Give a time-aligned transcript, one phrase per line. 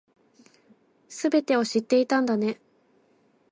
[1.09, 2.59] 全てを知っていたんだね